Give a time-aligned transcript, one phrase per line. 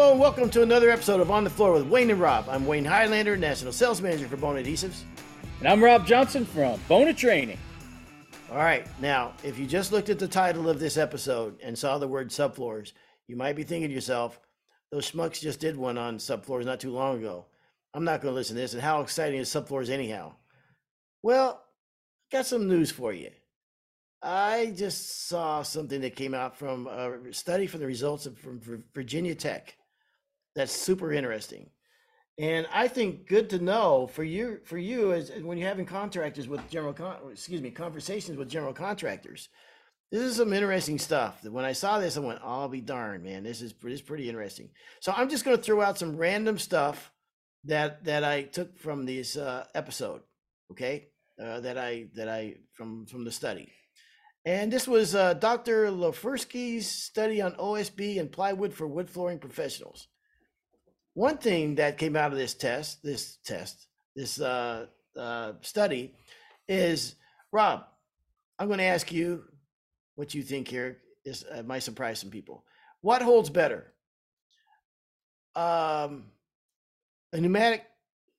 [0.00, 2.48] hello, and welcome to another episode of On the Floor with Wayne and Rob.
[2.48, 5.02] I'm Wayne Highlander, National Sales Manager for Bona Adhesives.
[5.58, 7.58] And I'm Rob Johnson from Bona Training.
[8.50, 11.98] All right, now, if you just looked at the title of this episode and saw
[11.98, 12.92] the word subfloors,
[13.28, 14.40] you might be thinking to yourself,
[14.90, 17.44] those schmucks just did one on subfloors not too long ago.
[17.92, 20.32] I'm not going to listen to this, and how exciting is subfloors anyhow?
[21.22, 21.62] Well,
[22.32, 23.32] I got some news for you.
[24.22, 28.62] I just saw something that came out from a study from the results of from
[28.94, 29.76] Virginia Tech.
[30.54, 31.70] That's super interesting,
[32.38, 36.48] and I think good to know for you for you as when you're having contractors
[36.48, 39.48] with general con- excuse me conversations with general contractors.
[40.10, 41.40] This is some interesting stuff.
[41.42, 43.44] That when I saw this, I went, "I'll be darned, man!
[43.44, 46.58] This is this is pretty interesting." So I'm just going to throw out some random
[46.58, 47.12] stuff
[47.64, 50.22] that that I took from this uh, episode.
[50.72, 51.08] Okay,
[51.40, 53.70] uh, that I that I from from the study.
[54.44, 55.90] And this was uh, Dr.
[55.90, 60.08] Loferski's study on OSB and plywood for wood flooring professionals.
[61.14, 64.86] One thing that came out of this test, this test, this uh,
[65.16, 66.14] uh, study,
[66.68, 67.16] is
[67.52, 67.84] Rob.
[68.58, 69.44] I'm going to ask you
[70.14, 70.98] what you think here.
[71.24, 72.64] This uh, might surprise some people.
[73.00, 73.92] What holds better,
[75.56, 76.26] um,
[77.32, 77.84] a pneumatic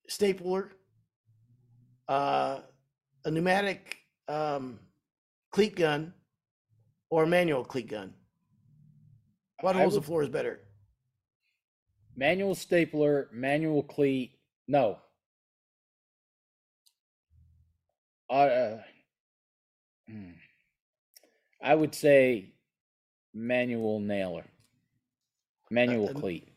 [0.07, 0.71] stapler,
[2.07, 2.59] uh,
[3.25, 3.97] a pneumatic
[4.27, 4.79] um,
[5.51, 6.13] cleat gun
[7.09, 8.13] or a manual cleat gun?
[9.61, 10.61] What holds the would- floors better?
[12.15, 14.37] Manual stapler, manual cleat.
[14.67, 14.97] No.
[18.29, 18.77] Uh, uh,
[20.07, 20.31] hmm.
[21.61, 22.53] I would say
[23.33, 24.45] manual nailer,
[25.69, 26.47] manual uh, cleat.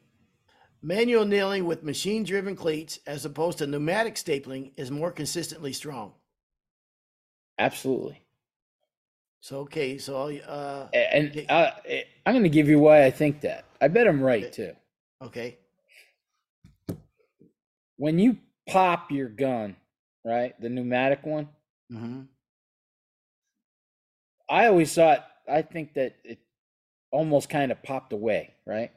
[0.82, 6.12] Manual nailing with machine driven cleats as opposed to pneumatic stapling is more consistently strong.
[7.58, 8.20] Absolutely.
[9.40, 13.40] So, okay, so uh, And uh, eh, I'm going to give you why I think
[13.42, 13.64] that.
[13.80, 14.74] I bet I'm right too.
[15.20, 15.58] Okay,
[17.96, 19.76] When you pop your gun,
[20.24, 21.48] right, the pneumatic one,
[21.90, 22.22] hmm
[24.48, 26.38] I always thought, I think that it
[27.10, 28.92] almost kind of popped away, right?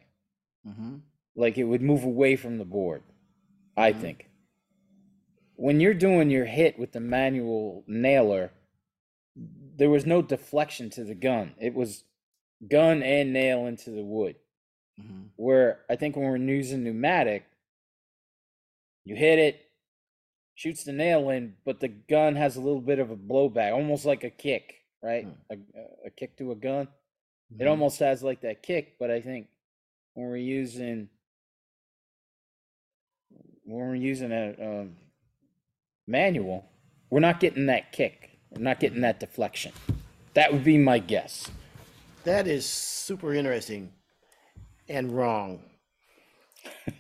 [0.66, 0.98] hmm
[1.36, 3.04] Like it would move away from the board,
[3.78, 4.00] I Mhm.
[4.02, 4.30] think.
[5.56, 8.52] When you're doing your hit with the manual nailer,
[9.36, 11.56] there was no deflection to the gun.
[11.60, 12.04] It was
[12.68, 14.36] gun and nail into the wood.
[15.00, 17.46] Hmm Where I think when we're using pneumatic,
[19.06, 19.62] you hit it,
[20.56, 24.06] shoots the nail in, but the gun has a little bit of a blowback, almost
[24.06, 25.28] like a kick, right?
[25.52, 25.57] A,
[26.07, 26.88] a kick to a gun.
[27.59, 27.69] It Mhm.
[27.69, 29.47] almost has like that kick, but I think
[30.13, 31.09] when we're using
[33.63, 34.96] when we're using a um,
[36.07, 36.66] manual,
[37.09, 38.40] we're not getting that kick.
[38.50, 39.74] We're not getting that deflection.
[40.34, 41.50] That would be my guess.
[42.24, 43.91] That is super interesting
[44.90, 45.59] and wrong.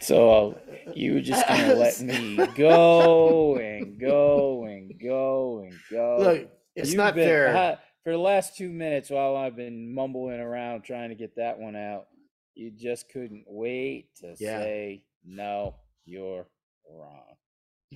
[0.00, 0.58] So
[0.94, 6.16] you were just gonna let me go and go and go and go.
[6.20, 7.78] Look, it's You've not been- fair.
[8.04, 11.76] for the last two minutes, while I've been mumbling around trying to get that one
[11.76, 12.06] out,
[12.54, 14.60] you just couldn't wait to Yeah.
[14.60, 15.74] say no.
[16.06, 16.46] You're
[16.90, 17.34] wrong.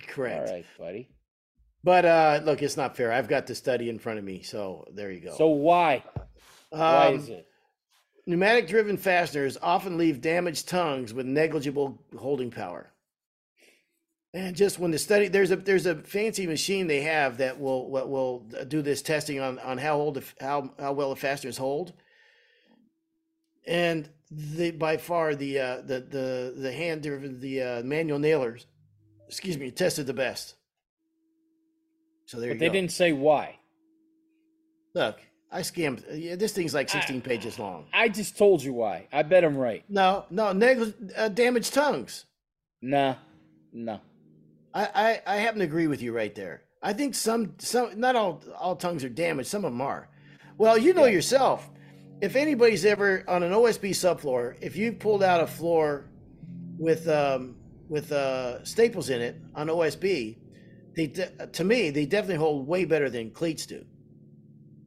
[0.08, 0.48] Correct.
[0.48, 1.08] All right, buddy.
[1.84, 3.12] But uh, look, it's not fair.
[3.12, 5.34] I've got the study in front of me, so there you go.
[5.36, 6.04] So why?
[6.70, 7.46] Why Um, is it?
[8.26, 12.92] Pneumatic driven fasteners often leave damaged tongues with negligible holding power.
[14.34, 17.90] And just when the study there's a there's a fancy machine they have that will
[17.90, 18.38] will, will
[18.68, 21.92] do this testing on on how old how how well the fasteners hold.
[23.66, 28.66] And the by far the uh, the the the hand driven the uh, manual nailers,
[29.28, 30.54] excuse me, tested the best.
[32.24, 32.72] So there But you they go.
[32.72, 33.58] didn't say why.
[34.94, 35.20] Look,
[35.52, 36.02] I scammed.
[36.10, 37.84] Yeah, this thing's like 16 pages long.
[37.92, 39.06] I just told you why.
[39.12, 39.84] I bet I'm right.
[39.88, 40.46] No, no,
[41.16, 42.24] uh, damaged tongues.
[42.80, 43.16] Nah,
[43.72, 44.00] no.
[44.72, 46.62] I, I, I happen to agree with you right there.
[46.82, 49.50] I think some, some, not all, all tongues are damaged.
[49.50, 50.08] Some of them are.
[50.56, 51.68] Well, you know yourself.
[52.22, 56.08] If anybody's ever on an OSB subfloor, if you pulled out a floor
[56.78, 57.56] with um,
[57.88, 60.38] with uh, staples in it on OSB,
[60.96, 63.84] they de- to me they definitely hold way better than cleats do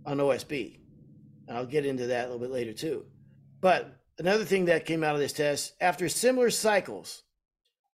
[0.06, 0.80] on OSB.
[1.48, 3.06] And I'll get into that a little bit later too.
[3.62, 7.24] But another thing that came out of this test, after similar cycles,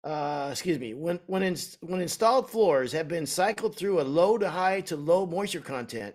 [0.03, 4.39] uh, excuse me, when when in, when installed floors have been cycled through a low
[4.39, 6.15] to high to low moisture content,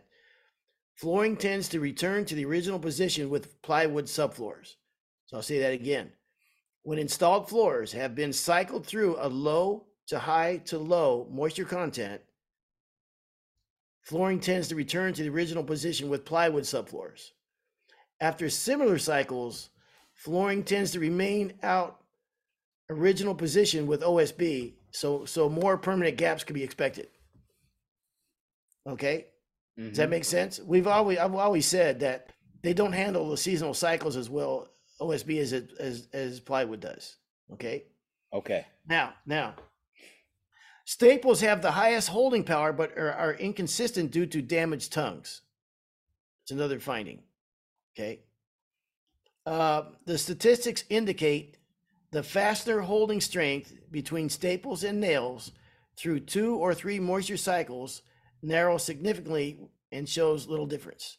[0.95, 4.75] flooring tends to return to the original position with plywood subfloors.
[5.27, 6.11] So I'll say that again.
[6.83, 12.21] When installed floors have been cycled through a low to high to low moisture content,
[14.05, 17.31] flooring tends to return to the original position with plywood subfloors.
[18.21, 19.69] After similar cycles,
[20.13, 21.99] flooring tends to remain out
[22.89, 27.07] original position with OSB, so so more permanent gaps could be expected.
[28.87, 29.25] Okay,
[29.77, 29.89] mm-hmm.
[29.89, 30.11] does that mm-hmm.
[30.11, 30.59] make sense?
[30.59, 32.31] We've always I've always said that
[32.61, 34.69] they don't handle the seasonal cycles as well
[35.01, 37.17] OSB as as as plywood does.
[37.53, 37.85] Okay.
[38.31, 38.65] Okay.
[38.87, 39.55] Now now.
[40.85, 45.41] Staples have the highest holding power, but are, are inconsistent due to damaged tongues.
[46.43, 47.23] It's another finding.
[47.97, 48.21] Okay.
[49.47, 51.57] Uh, the statistics indicate
[52.11, 55.51] the fastener holding strength between staples and nails
[55.97, 58.03] through two or three moisture cycles
[58.43, 59.57] narrows significantly
[59.91, 61.17] and shows little difference.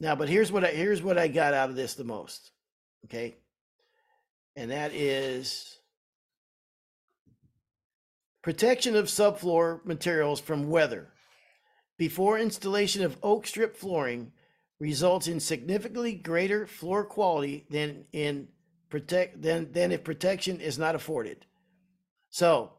[0.00, 2.52] Now, but here's what I here's what I got out of this the most.
[3.06, 3.36] Okay.
[4.56, 5.78] And that is
[8.42, 11.12] protection of subfloor materials from weather
[11.98, 14.32] before installation of oak strip flooring
[14.80, 18.48] results in significantly greater floor quality than in
[18.88, 21.44] protect than than if protection is not afforded.
[22.30, 22.72] So,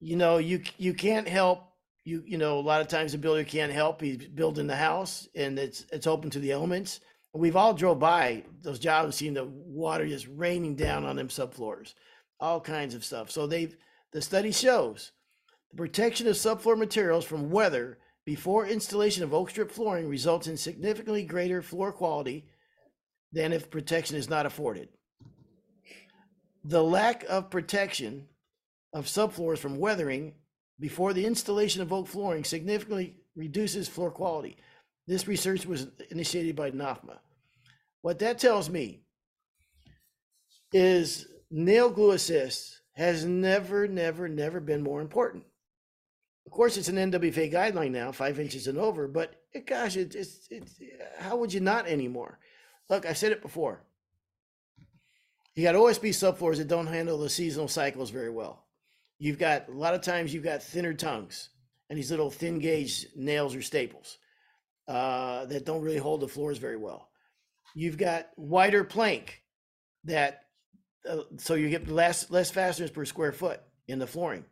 [0.00, 1.72] you know, you you can't help
[2.04, 4.00] you you know a lot of times the builder can't help.
[4.00, 7.00] He's building the house and it's it's open to the elements.
[7.34, 11.28] We've all drove by those jobs and seen the water just raining down on them
[11.28, 11.94] subfloors,
[12.38, 13.30] all kinds of stuff.
[13.30, 13.76] So they've
[14.12, 15.10] the study shows
[15.70, 20.56] the protection of subfloor materials from weather before installation of oak strip flooring results in
[20.56, 22.46] significantly greater floor quality
[23.32, 24.88] than if protection is not afforded.
[26.62, 28.28] The lack of protection
[28.92, 30.34] of subfloors from weathering
[30.78, 34.56] before the installation of oak flooring significantly reduces floor quality.
[35.06, 37.18] This research was initiated by NOFMA.
[38.00, 39.02] What that tells me
[40.72, 45.44] is nail glue assist has never, never, never been more important.
[46.46, 50.14] Of course, it's an NWFA guideline now, five inches and over, but it, gosh, it,
[50.14, 50.78] it's, it's,
[51.18, 52.38] how would you not anymore?
[52.90, 53.82] Look, I've said it before.
[55.54, 58.66] You got OSB subfloors that don't handle the seasonal cycles very well.
[59.18, 61.50] You've got a lot of times you've got thinner tongues
[61.88, 64.18] and these little thin gauge nails or staples
[64.88, 67.08] uh, that don't really hold the floors very well.
[67.74, 69.42] You've got wider plank
[70.04, 70.42] that
[71.08, 74.44] uh, so you get less less fasteners per square foot in the flooring,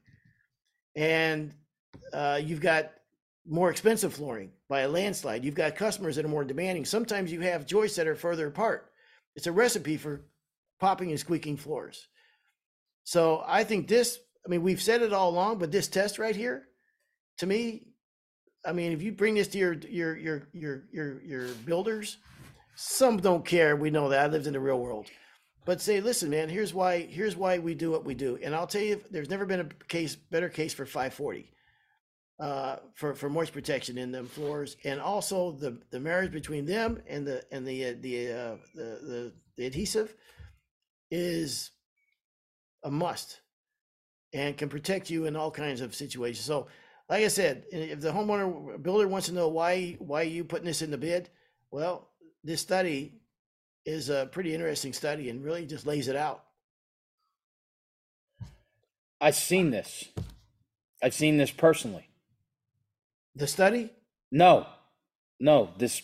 [0.96, 1.54] and
[2.12, 2.92] uh, you've got
[3.46, 5.44] more expensive flooring by a landslide.
[5.44, 6.84] You've got customers that are more demanding.
[6.84, 8.90] Sometimes you have joists that are further apart.
[9.34, 10.26] It's a recipe for
[10.78, 12.08] popping and squeaking floors.
[13.04, 14.18] So I think this.
[14.44, 16.66] I mean, we've said it all along, but this test right here,
[17.38, 17.91] to me,
[18.64, 22.18] I mean, if you bring this to your your your your your your builders,
[22.74, 23.76] some don't care.
[23.76, 24.20] We know that.
[24.20, 25.10] I lived in the real world
[25.64, 28.38] but say, listen, man, here's why here's why we do what we do.
[28.42, 31.52] And I'll tell you, there's never been a case better case for 540
[32.40, 37.00] uh, for for moist protection in them floors, and also the the marriage between them
[37.06, 40.14] and the and the uh, the, uh, the the the adhesive
[41.10, 41.70] is
[42.82, 43.40] a must
[44.32, 46.44] and can protect you in all kinds of situations.
[46.44, 46.66] So,
[47.12, 50.80] like I said, if the homeowner builder wants to know why why you putting this
[50.80, 51.28] in the bid,
[51.70, 52.08] well,
[52.42, 53.20] this study
[53.84, 56.42] is a pretty interesting study and really just lays it out.
[59.20, 60.08] I've seen this.
[61.02, 62.08] I've seen this personally.
[63.34, 63.90] The study?
[64.30, 64.66] No,
[65.38, 65.68] no.
[65.76, 66.00] This,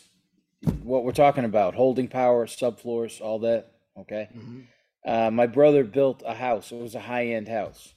[0.83, 3.73] what we're talking about, holding power, subfloors, all that.
[3.99, 4.29] Okay.
[4.37, 4.61] Mm-hmm.
[5.07, 6.71] Uh, my brother built a house.
[6.71, 7.95] It was a high end house,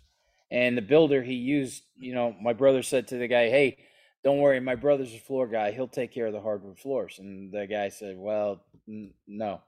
[0.52, 1.84] and the builder he used.
[1.98, 3.78] You know, my brother said to the guy, "Hey,
[4.24, 5.72] don't worry, my brother's a floor guy.
[5.72, 9.62] He'll take care of the hardwood floors." And the guy said, "Well, n- no,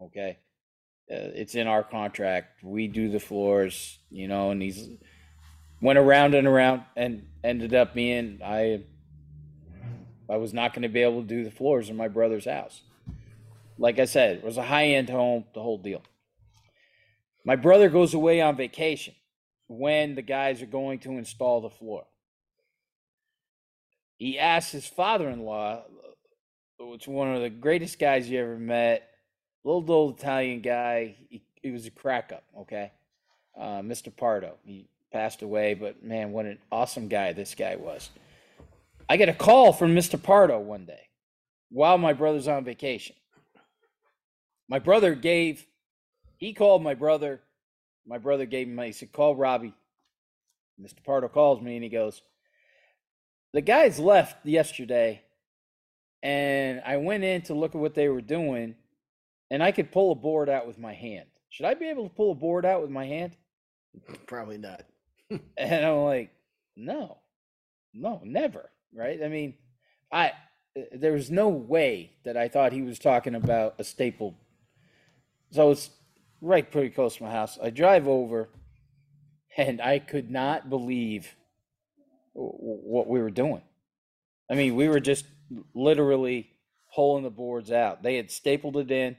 [0.00, 0.38] Okay.
[1.10, 2.62] Uh, it's in our contract.
[2.62, 4.88] We do the floors, you know, and he's
[5.82, 8.84] went around and around and ended up being I
[10.30, 12.80] I was not going to be able to do the floors in my brother's house.
[13.76, 16.02] Like I said, it was a high-end home, the whole deal.
[17.44, 19.14] My brother goes away on vacation
[19.66, 22.04] when the guys are going to install the floor.
[24.16, 25.82] He asked his father-in-law,
[26.80, 29.08] which one of the greatest guys you ever met,
[29.64, 31.16] little old Italian guy.
[31.28, 32.92] He, he was a crack up, okay?
[33.58, 34.14] Uh, Mr.
[34.14, 34.54] Pardo.
[34.64, 38.10] He passed away, but man, what an awesome guy this guy was.
[39.08, 40.20] I get a call from Mr.
[40.20, 41.08] Pardo one day
[41.70, 43.16] while my brother's on vacation.
[44.68, 45.66] My brother gave,
[46.36, 47.40] he called my brother.
[48.06, 49.74] My brother gave him, he said, call Robbie.
[50.80, 51.02] Mr.
[51.04, 52.22] Pardo calls me and he goes,
[53.52, 55.22] the guys left yesterday
[56.22, 58.74] and I went in to look at what they were doing
[59.50, 61.28] and I could pull a board out with my hand.
[61.48, 63.36] Should I be able to pull a board out with my hand?
[64.26, 64.82] Probably not.
[65.56, 66.30] and I'm like,
[66.76, 67.18] no,
[67.92, 68.70] no, never.
[68.92, 69.22] Right?
[69.22, 69.54] I mean,
[70.10, 70.32] I
[70.92, 74.34] there was no way that I thought he was talking about a staple.
[75.50, 75.90] So it's
[76.44, 77.58] right pretty close to my house.
[77.60, 78.50] I drive over,
[79.56, 81.34] and I could not believe
[82.34, 83.62] what we were doing.
[84.50, 85.24] I mean, we were just
[85.74, 86.50] literally
[86.94, 88.02] pulling the boards out.
[88.02, 89.16] They had stapled it in.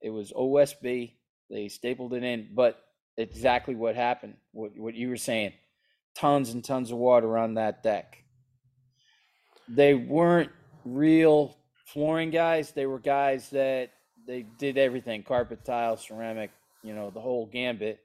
[0.00, 1.12] It was OSB.
[1.50, 2.82] They stapled it in, but
[3.16, 4.36] exactly what happened.
[4.52, 5.52] What what you were saying,
[6.14, 8.24] tons and tons of water on that deck.
[9.68, 10.50] They weren't
[10.84, 12.72] real flooring guys.
[12.72, 13.90] They were guys that
[14.26, 16.50] they did everything: carpet, tile, ceramic,
[16.82, 18.00] you know, the whole gambit.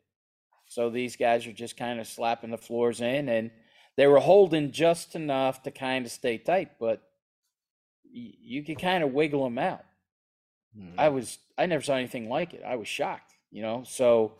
[0.68, 3.52] So these guys are just kind of slapping the floors in, and
[3.96, 7.02] they were holding just enough to kind of stay tight, but
[8.12, 9.84] you could kind of wiggle them out.
[10.78, 11.00] Mm-hmm.
[11.00, 12.64] I was I never saw anything like it.
[12.66, 13.84] I was shocked, you know.
[13.86, 14.34] So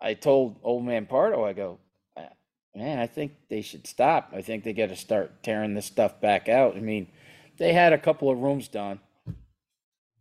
[0.00, 1.78] I told old man Pardo, I go,
[2.74, 4.32] man, I think they should stop.
[4.34, 6.76] I think they got to start tearing this stuff back out.
[6.76, 7.08] I mean,
[7.58, 9.00] they had a couple of rooms done,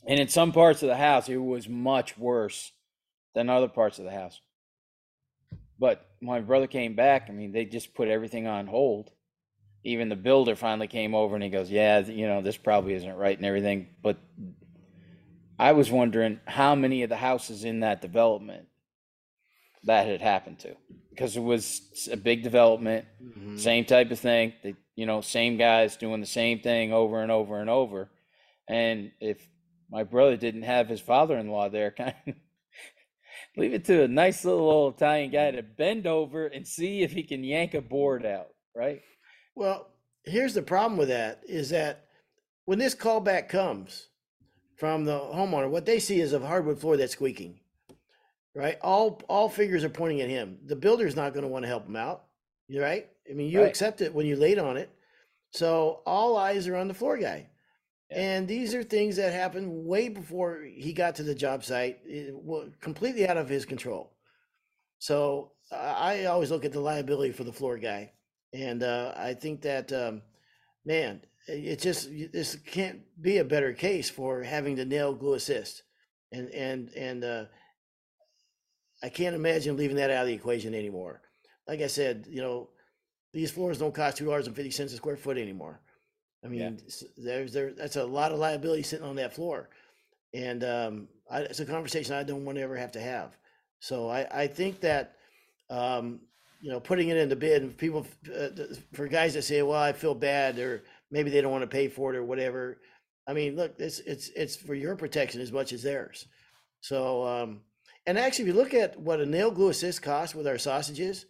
[0.05, 2.72] and in some parts of the house, it was much worse
[3.33, 4.39] than other parts of the house.
[5.79, 7.27] But my brother came back.
[7.29, 9.12] I mean, they just put everything on hold.
[9.83, 13.15] Even the builder finally came over and he goes, "Yeah, you know, this probably isn't
[13.15, 14.17] right and everything." But
[15.60, 18.67] I was wondering how many of the houses in that development
[19.83, 20.75] that had happened to
[21.10, 23.57] because it was a big development, mm-hmm.
[23.57, 24.53] same type of thing.
[24.63, 28.10] They, you know, same guys doing the same thing over and over and over.
[28.67, 29.45] And if
[29.93, 32.33] my brother didn't have his father-in-law there, kind of
[33.55, 37.13] leave it to a nice little old Italian guy to bend over and see if
[37.13, 39.01] he can yank a board out, right?
[39.55, 39.88] Well,
[40.25, 42.07] here's the problem with that is that
[42.65, 44.07] when this callback comes
[44.77, 47.59] from the homeowner, what they see is a hardwood floor that's squeaking
[48.55, 48.77] right?
[48.81, 50.57] All all figures are pointing at him.
[50.65, 52.25] The builder's not going to want to help him out,
[52.73, 53.07] right?
[53.29, 53.69] I mean, you right.
[53.69, 54.89] accept it when you laid on it.
[55.51, 57.47] So all eyes are on the floor guy.
[58.13, 62.34] And these are things that happened way before he got to the job site, it,
[62.79, 64.13] completely out of his control.
[65.00, 68.12] So I always look at the liability for the floor guy,
[68.53, 70.22] and uh, I think that um,
[70.86, 75.84] man, it just this can't be a better case for having the nail glue assist,
[76.32, 77.46] and and and uh,
[79.01, 81.22] I can't imagine leaving that out of the equation anymore.
[81.67, 82.70] Like I said, you know,
[83.34, 85.82] these floors don't cost two dollars and fifty cents a square foot anymore.
[86.43, 87.01] I mean, yeah.
[87.17, 89.69] there's there that's a lot of liability sitting on that floor,
[90.33, 93.38] and um, I, it's a conversation I don't want to ever have to have.
[93.79, 95.15] So I I think that
[95.69, 96.19] um,
[96.62, 98.50] you know putting it into bid people uh,
[98.93, 101.88] for guys that say, well, I feel bad or maybe they don't want to pay
[101.88, 102.79] for it or whatever.
[103.27, 106.27] I mean, look, it's it's it's for your protection as much as theirs.
[106.81, 107.62] So um,
[108.05, 111.25] and actually, if you look at what a nail glue assist costs with our sausages,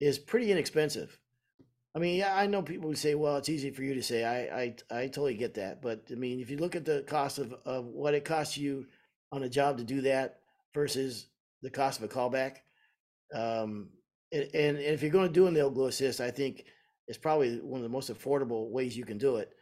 [0.00, 1.18] is pretty inexpensive.
[1.96, 4.22] I mean, yeah, I know people would say, "Well, it's easy for you to say."
[4.22, 7.38] I, I, I totally get that, but I mean, if you look at the cost
[7.38, 8.86] of, of what it costs you
[9.32, 10.40] on a job to do that
[10.74, 11.28] versus
[11.62, 12.56] the cost of a callback,
[13.32, 13.88] um,
[14.30, 16.66] and, and if you're going to do a nail glue assist, I think
[17.08, 19.54] it's probably one of the most affordable ways you can do it.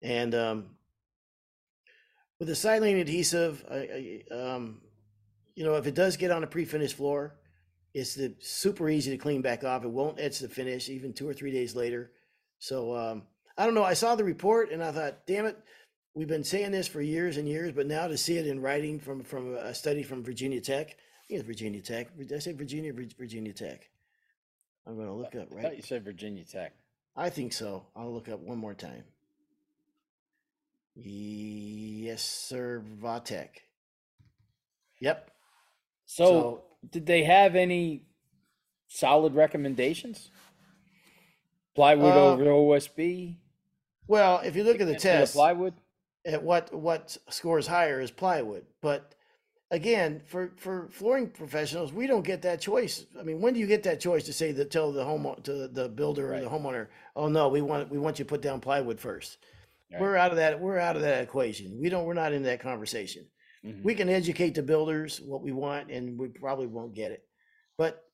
[0.00, 0.70] And um,
[2.38, 4.80] with the silane adhesive, I, I, um,
[5.54, 7.34] you know, if it does get on a pre-finished floor,
[7.94, 9.84] it's the, super easy to clean back off.
[9.84, 12.10] It won't etch the finish even two or three days later.
[12.58, 13.22] So um,
[13.56, 13.84] I don't know.
[13.84, 15.56] I saw the report and I thought, damn it,
[16.14, 18.98] we've been saying this for years and years, but now to see it in writing
[18.98, 22.16] from from a study from Virginia Tech, I think it's Virginia Tech.
[22.18, 22.92] Did I say Virginia?
[22.92, 23.88] Virginia Tech.
[24.86, 25.48] I'm going to look up.
[25.50, 25.60] Right?
[25.60, 26.74] I thought you said Virginia Tech.
[27.16, 27.86] I think so.
[27.94, 29.04] I'll look up one more time.
[30.96, 32.82] Yes, sir.
[33.00, 33.48] Vatek.
[35.00, 35.30] Yep.
[36.06, 38.02] So, so did they have any
[38.88, 40.30] solid recommendations?
[41.74, 43.36] Plywood uh, over OSB.
[44.06, 45.74] Well, if you look at the test, plywood.
[46.26, 49.14] At what what scores higher is plywood, but
[49.70, 53.04] again, for for flooring professionals, we don't get that choice.
[53.18, 55.68] I mean, when do you get that choice to say that tell the home to
[55.68, 56.40] the builder right.
[56.40, 59.38] or the homeowner, oh no, we want we want you to put down plywood first.
[59.92, 60.00] Right.
[60.00, 60.60] We're out of that.
[60.60, 61.78] We're out of that equation.
[61.78, 62.04] We don't.
[62.04, 63.26] We're not in that conversation.
[63.64, 63.82] Mm-hmm.
[63.82, 67.24] We can educate the builders what we want, and we probably won't get it.
[67.78, 68.04] But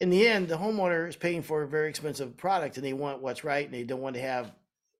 [0.00, 3.22] in the end, the homeowner is paying for a very expensive product, and they want
[3.22, 4.52] what's right, and they don't want to have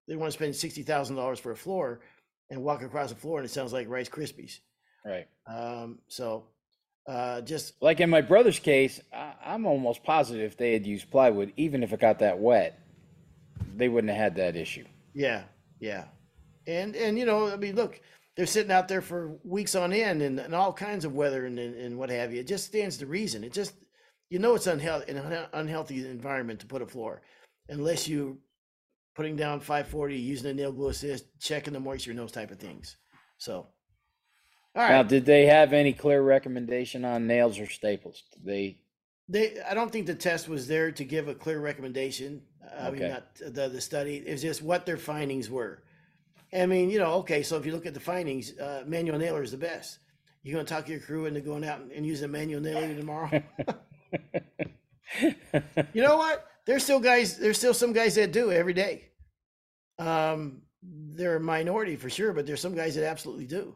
[0.07, 2.01] they want to spend sixty thousand dollars for a floor
[2.49, 4.59] and walk across the floor, and it sounds like Rice Krispies.
[5.03, 5.27] Right.
[5.47, 6.45] Um, so
[7.07, 11.09] uh, just like in my brother's case, I, I'm almost positive if they had used
[11.11, 12.79] plywood, even if it got that wet,
[13.75, 14.85] they wouldn't have had that issue.
[15.13, 15.43] Yeah,
[15.79, 16.05] yeah,
[16.67, 17.99] and and you know, I mean, look,
[18.35, 21.57] they're sitting out there for weeks on end and, and all kinds of weather and,
[21.57, 22.41] and what have you.
[22.41, 23.43] It just stands to reason.
[23.43, 23.73] It just,
[24.29, 27.21] you know, it's unhealthy, an unhealthy environment to put a floor
[27.69, 28.35] unless you're
[29.15, 32.59] putting down 540, using a nail glue assist, checking the moisture, and those type of
[32.59, 32.97] things.
[33.37, 33.67] So,
[34.75, 34.91] all right.
[34.91, 38.23] Now, did they have any clear recommendation on nails or staples?
[38.33, 38.77] Did they
[39.29, 42.41] They, I don't think the test was there to give a clear recommendation.
[42.77, 44.17] I mean, not uh, the the study.
[44.17, 45.83] It's just what their findings were.
[46.55, 47.43] I mean, you know, okay.
[47.43, 49.99] So if you look at the findings, uh, manual nailer is the best.
[50.43, 53.29] You're gonna talk your crew into going out and, using manual nailer tomorrow?
[55.21, 56.45] you know what?
[56.65, 57.37] There's still guys.
[57.37, 59.09] There's still some guys that do every day.
[59.97, 63.75] Um, they're a minority for sure, but there's some guys that absolutely do.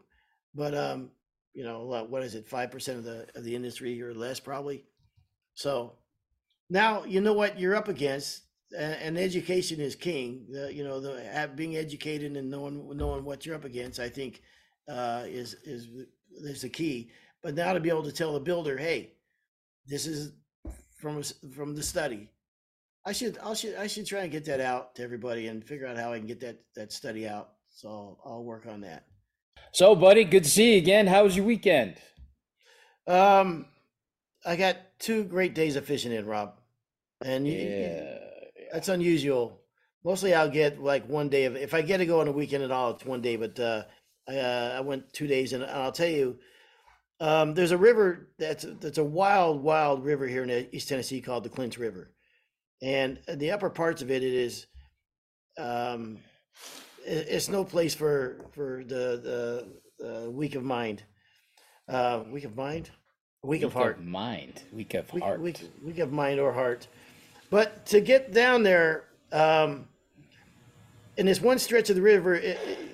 [0.53, 1.11] But um,
[1.53, 2.47] you know, what- is it?
[2.47, 4.85] Five percent of the of the industry or less, probably.
[5.55, 5.93] So
[6.69, 8.41] now you know what you're up against,
[8.77, 10.45] and education is king.
[10.51, 14.09] The, you know, the have, being educated and knowing knowing what you're up against, I
[14.09, 14.41] think,
[14.87, 15.87] uh, is is
[16.43, 17.11] is the key.
[17.41, 19.13] But now to be able to tell the builder, hey,
[19.87, 20.33] this is
[20.99, 21.23] from
[21.55, 22.29] from the study.
[23.05, 25.87] I should I should I should try and get that out to everybody and figure
[25.87, 27.51] out how I can get that that study out.
[27.71, 29.05] So I'll, I'll work on that.
[29.71, 31.07] So, buddy, good to see you again.
[31.07, 31.95] How was your weekend?
[33.07, 33.65] Um,
[34.45, 36.53] I got two great days of fishing in, Rob,
[37.23, 38.17] and you, you- Yeah.
[38.71, 39.61] That's unusual.
[40.03, 41.55] Mostly, I'll get like one day of.
[41.55, 43.35] If I get to go on a weekend at all, it's one day.
[43.35, 43.83] But uh,
[44.27, 46.39] I uh, I went two days, and I'll tell you,
[47.19, 51.43] um, there's a river that's that's a wild, wild river here in East Tennessee called
[51.43, 52.13] the Clinch River,
[52.81, 54.67] and the upper parts of it, it is,
[55.57, 56.19] um,
[57.05, 59.19] it- it's no place for for the
[59.99, 61.03] the, the weak of mind,
[61.89, 62.89] uh, weak of mind,
[63.43, 65.41] weak of heart mind, weak of weak, heart.
[65.41, 66.87] weak, weak of mind or heart.
[67.49, 69.87] But to get down there, um,
[71.17, 72.85] in this one stretch of the river, it, it-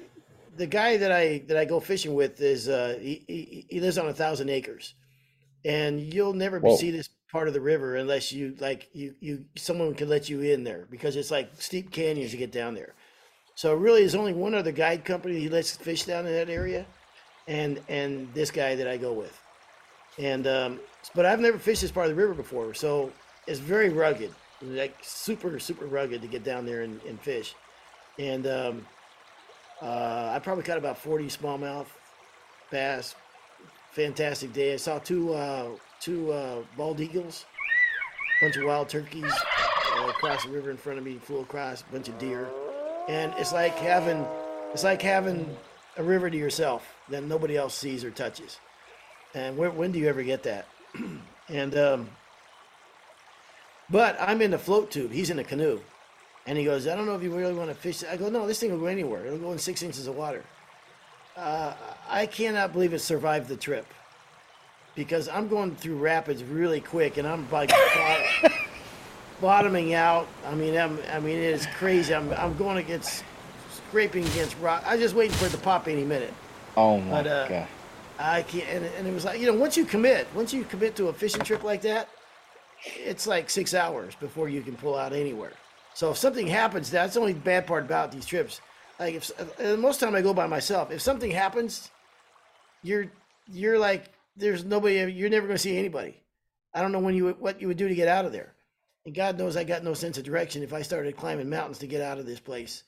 [0.58, 3.98] the guy that I that I go fishing with is uh, he, he he lives
[3.98, 4.94] on a thousand acres,
[5.66, 6.76] and you'll never Whoa.
[6.78, 10.42] see this part of the river unless you like you you someone can let you
[10.42, 12.96] in there because it's like steep canyons to get down there.
[13.56, 16.86] So really, there's only one other guide company he lets fish down in that area,
[17.48, 19.42] and and this guy that I go with
[20.18, 20.80] and um,
[21.14, 23.12] but I've never fished this part of the river before, so
[23.48, 27.56] it's very rugged, like super super rugged to get down there and, and fish.
[28.18, 28.88] And um,
[29.82, 31.88] uh, I probably caught about forty smallmouth
[32.72, 33.16] bass.
[33.92, 34.74] Fantastic day.
[34.74, 37.46] I saw two uh, two uh, bald eagles,
[38.42, 39.32] a bunch of wild turkeys
[39.94, 42.50] uh, across the river in front of me, flew across, a bunch of deer,
[43.08, 44.26] and it's like having
[44.74, 45.56] it's like having
[45.98, 48.60] a river to yourself that nobody else sees or touches.
[49.34, 50.68] And when, when do you ever get that?
[51.50, 52.10] and um,
[53.90, 55.12] but I'm in the float tube.
[55.12, 55.80] He's in a canoe,
[56.46, 58.48] and he goes, "I don't know if you really want to fish." I go, "No,
[58.48, 59.26] this thing will go anywhere.
[59.26, 60.44] It'll go in six inches of water."
[61.36, 61.74] Uh,
[62.08, 63.86] I cannot believe it survived the trip
[64.96, 68.52] because I'm going through rapids really quick, and I'm like bot-
[69.42, 70.28] bottoming out.
[70.46, 72.16] I mean, I'm, I mean, it is crazy.
[72.16, 73.24] I'm, I'm going against
[73.90, 74.84] scraping against rock.
[74.86, 76.34] I'm just waiting for it to pop any minute.
[76.78, 77.68] oh my but, uh, god.
[78.18, 80.96] I can't, and, and it was like, you know, once you commit, once you commit
[80.96, 82.08] to a fishing trip like that,
[82.84, 85.54] it's like six hours before you can pull out anywhere.
[85.94, 88.62] So if something happens, that's the only bad part about these trips.
[89.00, 91.90] Like if most time I go by myself, if something happens,
[92.84, 93.08] you're
[93.52, 95.12] you're like, there's nobody.
[95.12, 96.22] You're never going to see anybody.
[96.74, 98.54] I don't know when you what you would do to get out of there.
[99.06, 101.88] And God knows I got no sense of direction if I started climbing mountains to
[101.88, 102.84] get out of this place.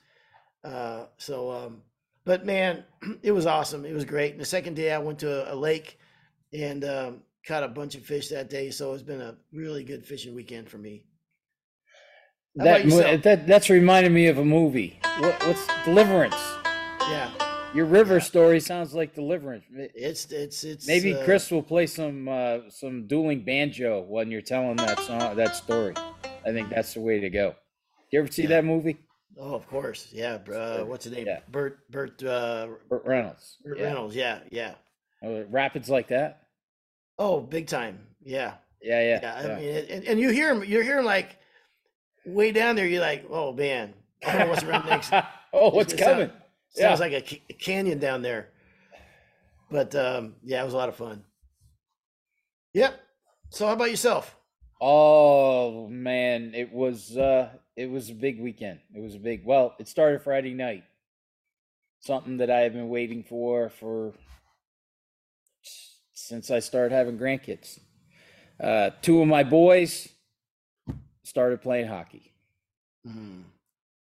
[0.63, 1.82] Uh, so, um,
[2.26, 2.84] but man,
[3.21, 3.86] it was awesome.
[3.86, 4.32] It was great.
[4.32, 6.00] And the second day I went to a, a lake
[6.52, 8.70] and um, caught a bunch of fish that day.
[8.72, 11.04] So it's been a really good fishing weekend for me.
[12.58, 13.22] How That, about mo- yourself?
[13.24, 15.00] that that's reminded me of a movie.
[15.20, 16.36] What, what's Deliverance?
[17.10, 17.32] Yeah,
[17.74, 19.64] Your river story sounds like Deliverance.
[19.96, 24.42] It's it's it's Maybe uh, Chris will play some uh, some dueling banjo when you're
[24.42, 25.94] telling that song, that story.
[26.46, 27.56] I think that's the way to go.
[28.12, 28.50] You ever see Yeah.
[28.50, 28.98] that movie?
[29.40, 30.08] Oh, of course.
[30.12, 30.40] Yeah.
[30.52, 31.28] Uh, what's the name?
[31.28, 31.40] Yeah.
[31.50, 33.58] Bert Bert uh, Burt Reynolds.
[33.64, 33.86] Burt Yeah.
[33.86, 34.16] Reynolds.
[34.16, 34.74] Yeah, yeah.
[35.24, 36.42] Oh, rapids like that.
[37.19, 37.99] Oh, big time.
[38.23, 38.56] Yeah.
[38.82, 39.19] Yeah, yeah.
[39.21, 39.53] Yeah, yeah.
[39.56, 41.38] I mean, and, and you hear him, you're hearing like
[42.25, 42.86] way down there.
[42.88, 43.93] You're like, oh man,
[44.25, 45.12] I don't know what's around next.
[45.53, 46.30] oh, what's It sound- coming?
[46.69, 47.06] Sounds Yeah.
[47.06, 48.49] like a, a canyon down there.
[49.71, 51.23] But um, yeah, it was a lot of fun.
[52.73, 52.99] Yep.
[53.49, 54.36] So how about yourself?
[54.80, 58.80] Oh man, it was uh it was a big weekend.
[58.93, 60.84] It was a big well, it started Friday night.
[61.99, 64.13] Something that I have been waiting for for
[66.17, 67.80] since I started having grandkids.
[68.60, 70.10] Uh two of my boys
[71.23, 72.34] started playing hockey.
[73.06, 73.43] Mhm.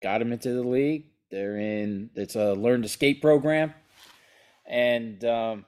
[0.03, 1.05] Got them into the league.
[1.31, 3.73] They're in it's a learn to skate program.
[4.67, 5.65] And um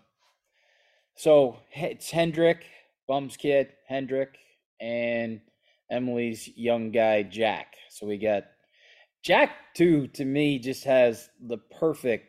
[1.16, 2.66] so it's Hendrick,
[3.08, 4.38] Bum's kid, Hendrick,
[4.80, 5.42] and
[5.90, 7.74] Emily's young guy, Jack.
[7.90, 8.44] So we got
[9.24, 12.28] Jack too, to me, just has the perfect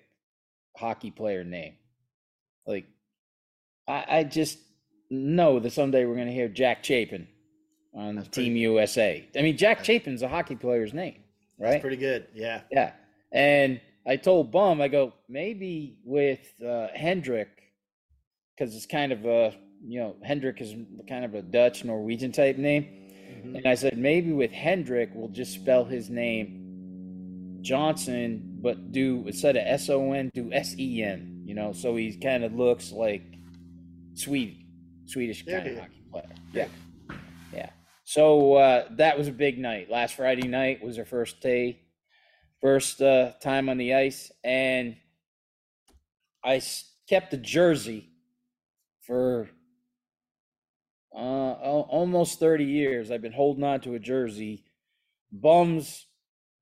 [0.78, 1.76] hockey player name.
[2.66, 2.86] Like,
[3.88, 4.58] I, I just
[5.10, 7.26] know that someday we're going to hear Jack Chapin
[7.94, 9.28] on That's Team pretty, USA.
[9.36, 11.16] I mean, Jack Chapin's a hockey player's name,
[11.58, 11.80] right?
[11.80, 12.26] Pretty good.
[12.34, 12.60] Yeah.
[12.70, 12.92] Yeah.
[13.32, 17.48] And I told Bum, I go, maybe with uh, Hendrik,
[18.56, 20.74] because it's kind of a, you know, Hendrik is
[21.08, 22.84] kind of a Dutch Norwegian type name.
[22.84, 23.56] Mm-hmm.
[23.56, 29.56] And I said, maybe with Hendrik, we'll just spell his name Johnson, but do instead
[29.56, 32.92] of S O N, do S E N, you know, so he kind of looks
[32.92, 33.27] like
[34.18, 34.64] Swede,
[35.06, 36.28] Swedish kind of hockey player.
[36.52, 36.68] Yeah.
[37.52, 37.70] Yeah.
[38.04, 39.90] So uh, that was a big night.
[39.90, 41.88] Last Friday night was our first day
[42.60, 44.96] first uh, time on the ice, and
[46.44, 46.60] I
[47.08, 48.10] kept the jersey
[49.06, 49.48] for
[51.14, 53.10] uh, almost 30 years.
[53.10, 54.64] I've been holding on to a jersey.
[55.32, 56.06] Bum's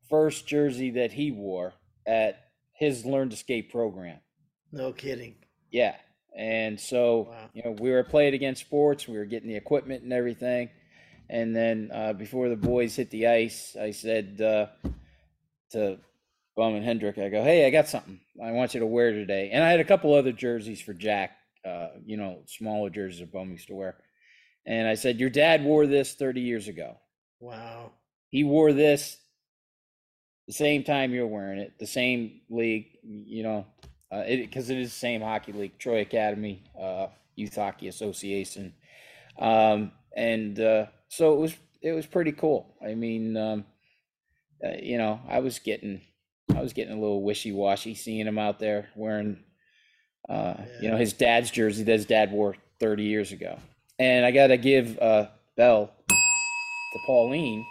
[0.08, 1.74] first jersey that he wore
[2.06, 2.38] at
[2.72, 4.18] his Learn to Skate program.
[4.72, 5.36] No kidding.
[5.70, 5.96] Yeah.
[6.36, 7.50] And so, wow.
[7.54, 10.68] you know, we were playing against sports, we were getting the equipment and everything.
[11.28, 14.66] And then uh, before the boys hit the ice, I said, uh,
[15.70, 15.98] to
[16.56, 17.18] Bum and Hendrik.
[17.18, 19.50] I go, hey, I got something I want you to wear today.
[19.52, 21.32] And I had a couple other jerseys for Jack,
[21.64, 23.96] uh, you know, smaller jerseys that Bum used to wear.
[24.66, 26.96] And I said, your dad wore this 30 years ago.
[27.40, 27.92] Wow.
[28.30, 29.16] He wore this
[30.46, 33.66] the same time you're wearing it, the same league, you know,
[34.10, 38.72] because uh, it, it is the same hockey league, Troy Academy, uh, Youth Hockey Association.
[39.38, 42.74] Um, and uh, so it was it was pretty cool.
[42.84, 43.64] I mean, um,
[44.64, 46.00] uh, you know, I was getting,
[46.54, 49.38] I was getting a little wishy washy seeing him out there wearing,
[50.28, 50.66] uh, yeah.
[50.80, 53.58] you know, his dad's jersey that his dad wore 30 years ago.
[53.98, 57.64] And I got to give uh, Bell to Pauline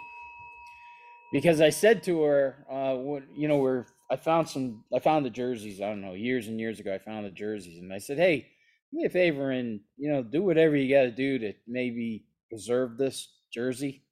[1.32, 5.26] because I said to her, uh, what, you know, we're, I found some, I found
[5.26, 7.98] the jerseys, I don't know, years and years ago, I found the jerseys and I
[7.98, 8.46] said, hey,
[8.92, 12.24] do me a favor and, you know, do whatever you got to do to maybe
[12.48, 14.04] preserve this jersey.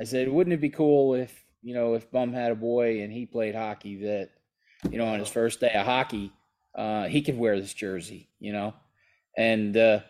[0.00, 0.36] I said, mm-hmm.
[0.36, 3.54] wouldn't it be cool if you know, if Bum had a boy and he played
[3.54, 4.30] hockey, that
[4.90, 6.32] you know, on his first day of hockey,
[6.74, 8.74] uh, he could wear this jersey, you know,
[9.36, 10.00] and uh,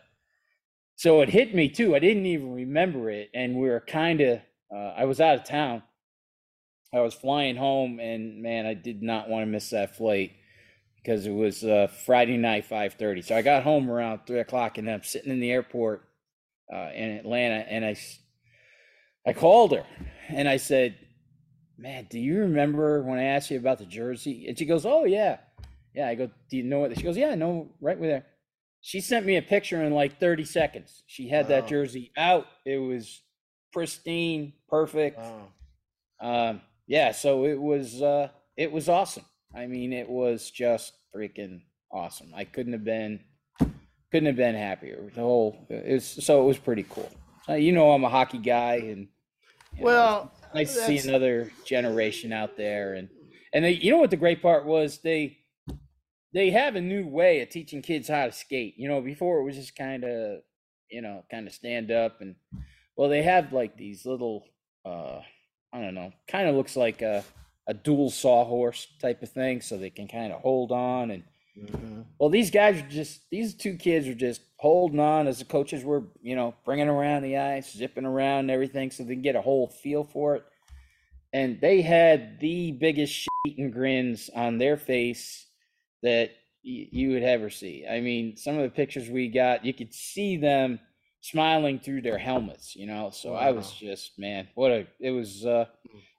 [0.97, 1.95] so it hit me too.
[1.95, 4.41] I didn't even remember it, and we were kind of.
[4.71, 5.83] Uh, I was out of town.
[6.93, 10.33] I was flying home, and man, I did not want to miss that flight
[10.97, 13.23] because it was uh, Friday night, five thirty.
[13.23, 16.09] So I got home around three o'clock, and I'm sitting in the airport
[16.73, 17.97] uh, in Atlanta, and I,
[19.27, 19.85] I called her,
[20.29, 20.97] and I said,
[21.79, 24.47] man, do you remember when I asked you about the jersey?
[24.49, 25.39] And she goes, oh, yeah.
[25.95, 26.09] Yeah.
[26.09, 26.97] I go, do you know what?
[26.97, 28.27] She goes, yeah, I know right where there.
[28.81, 31.03] She sent me a picture in like 30 seconds.
[31.07, 31.49] She had wow.
[31.49, 32.47] that jersey out.
[32.67, 33.23] It was
[33.73, 35.19] pristine, perfect.
[35.19, 35.49] Wow.
[36.21, 37.13] Um, yeah.
[37.13, 39.25] So it was, uh, it was awesome.
[39.55, 41.61] I mean, it was just freaking
[41.93, 42.33] awesome.
[42.35, 43.21] I couldn't have been,
[44.11, 45.11] couldn't have been happier.
[45.15, 47.11] The whole, it was, so it was pretty cool.
[47.47, 49.09] So, you know, I'm a hockey guy and,
[49.81, 53.09] well, nice to see another generation out there, and
[53.53, 55.39] and they, you know what the great part was they
[56.33, 58.75] they have a new way of teaching kids how to skate.
[58.77, 60.41] You know, before it was just kind of
[60.91, 62.37] you know kind of stand up and
[62.97, 64.45] well they have like these little
[64.85, 65.21] uh
[65.73, 67.25] I don't know, kind of looks like a
[67.67, 71.25] a dual sawhorse type of thing, so they can kind of hold on and.
[71.59, 72.03] Mm-hmm.
[72.21, 75.83] Well, these guys are just these two kids are just holding on as the coaches
[75.83, 79.35] were, you know, bringing around the ice, zipping around and everything, so they can get
[79.35, 80.45] a whole feel for it.
[81.33, 85.47] And they had the biggest shit and grins on their face
[86.03, 86.31] that
[86.65, 87.85] y- you would ever see.
[87.87, 90.79] I mean, some of the pictures we got, you could see them
[91.21, 93.11] smiling through their helmets, you know.
[93.13, 93.39] So wow.
[93.39, 95.45] I was just, man, what a it was.
[95.45, 95.67] uh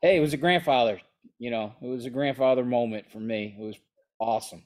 [0.01, 0.99] Hey, it was a grandfather,
[1.39, 3.55] you know, it was a grandfather moment for me.
[3.59, 3.75] It was
[4.19, 4.63] awesome.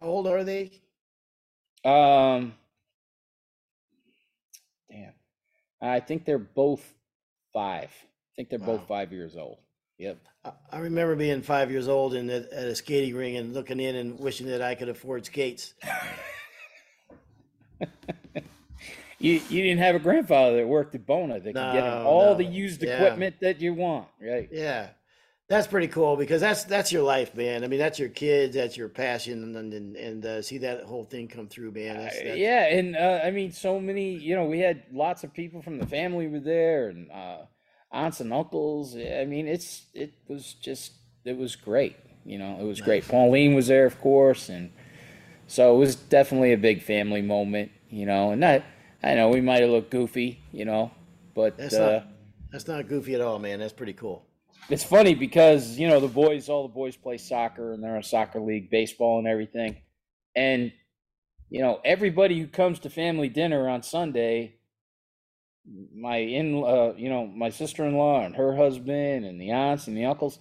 [0.00, 0.70] How old are they?
[1.84, 2.54] Um,
[4.90, 5.12] Damn.
[5.82, 6.82] I think they're both
[7.52, 7.90] five.
[7.90, 8.66] I think they're wow.
[8.78, 9.58] both five years old.
[9.98, 10.18] Yep.
[10.70, 13.96] I remember being five years old and at, at a skating ring and looking in
[13.96, 15.74] and wishing that I could afford skates.
[19.18, 22.32] you you didn't have a grandfather that worked at Bona that no, could get all
[22.32, 22.34] no.
[22.34, 24.48] the used equipment that you want, right?
[24.50, 24.88] Yeah.
[25.46, 27.64] That's pretty cool because that's that's your life, man.
[27.64, 31.04] I mean, that's your kids, that's your passion, and and, and uh, see that whole
[31.04, 31.98] thing come through, man.
[31.98, 32.30] That's, that's...
[32.30, 34.14] Uh, yeah, and uh, I mean, so many.
[34.14, 37.42] You know, we had lots of people from the family were there, and uh,
[37.92, 38.96] aunts and uncles.
[38.96, 40.92] I mean, it's it was just
[41.26, 41.96] it was great.
[42.24, 42.86] You know, it was nice.
[42.86, 43.08] great.
[43.08, 44.72] Pauline was there, of course, and
[45.46, 47.70] so it was definitely a big family moment.
[47.90, 48.64] You know, and that
[49.04, 50.90] I know we might have looked goofy, you know,
[51.34, 52.00] but that's not uh,
[52.50, 53.58] that's not goofy at all, man.
[53.58, 54.24] That's pretty cool.
[54.70, 58.00] it's funny because you know the boys, all the boys play soccer and they're in
[58.00, 59.76] a soccer league, baseball and everything,
[60.34, 60.72] and
[61.50, 64.54] you know everybody who comes to family dinner on Sunday,
[65.94, 69.86] my in, uh, you know my sister in law and her husband and the aunts
[69.86, 70.38] and the uncles,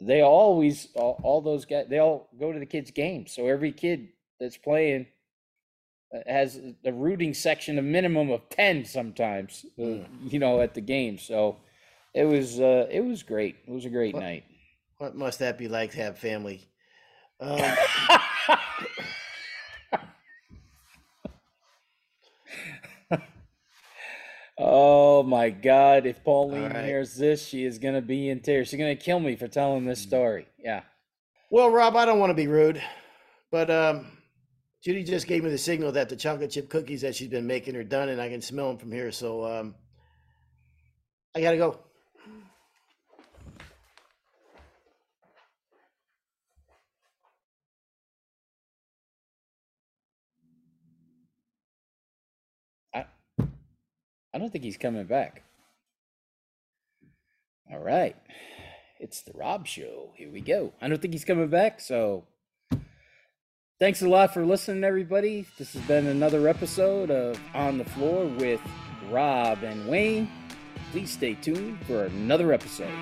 [0.00, 3.32] they always all, all those guys they all go to the kids' games.
[3.32, 5.06] So every kid that's playing
[6.26, 10.06] has a rooting section, a minimum of ten sometimes, uh, Mm.
[10.32, 11.18] you know, at the game.
[11.18, 11.56] So
[12.14, 13.56] it was uh, it was great.
[13.66, 14.44] It was a great What- night.
[14.98, 16.68] What must that be like to have family?
[17.40, 17.58] Um,
[24.58, 26.06] oh my God!
[26.06, 26.84] If Pauline right.
[26.84, 28.68] hears this, she is gonna be in tears.
[28.68, 30.46] She's gonna kill me for telling this story.
[30.58, 30.82] Yeah.
[31.50, 32.82] well, Rob, I don't want to be rude,
[33.50, 34.06] but um,
[34.82, 37.76] Judy just gave me the signal that the chocolate chip cookies that she's been making
[37.76, 39.12] are done, and I can smell them from here.
[39.12, 39.74] So um,
[41.34, 41.78] I gotta go.
[52.94, 53.04] I
[54.32, 55.42] I don't think he's coming back.
[57.70, 58.16] All right.
[58.98, 60.12] It's the Rob Show.
[60.16, 60.72] Here we go.
[60.80, 62.24] I don't think he's coming back, so
[63.80, 65.46] thanks a lot for listening, everybody.
[65.56, 68.60] This has been another episode of On the Floor with
[69.10, 70.30] Rob and Wayne.
[70.92, 72.92] Please stay tuned for another episode.